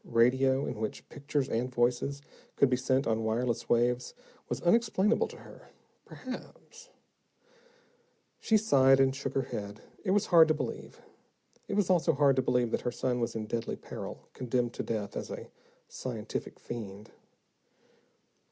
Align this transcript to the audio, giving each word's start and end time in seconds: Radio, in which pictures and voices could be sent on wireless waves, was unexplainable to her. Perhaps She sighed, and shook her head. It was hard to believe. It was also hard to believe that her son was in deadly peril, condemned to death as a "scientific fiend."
Radio, 0.03 0.65
in 0.65 0.79
which 0.79 1.07
pictures 1.09 1.47
and 1.47 1.71
voices 1.71 2.23
could 2.55 2.71
be 2.71 2.75
sent 2.75 3.05
on 3.05 3.23
wireless 3.23 3.69
waves, 3.69 4.15
was 4.49 4.59
unexplainable 4.63 5.27
to 5.27 5.37
her. 5.37 5.69
Perhaps 6.05 6.89
She 8.39 8.57
sighed, 8.57 8.99
and 8.99 9.15
shook 9.15 9.35
her 9.35 9.43
head. 9.43 9.83
It 10.03 10.09
was 10.09 10.25
hard 10.33 10.47
to 10.47 10.55
believe. 10.55 11.03
It 11.67 11.75
was 11.75 11.91
also 11.91 12.13
hard 12.13 12.35
to 12.37 12.41
believe 12.41 12.71
that 12.71 12.81
her 12.81 12.91
son 12.91 13.19
was 13.19 13.35
in 13.35 13.45
deadly 13.45 13.75
peril, 13.75 14.25
condemned 14.33 14.73
to 14.73 14.81
death 14.81 15.15
as 15.15 15.29
a 15.29 15.51
"scientific 15.87 16.59
fiend." 16.59 17.11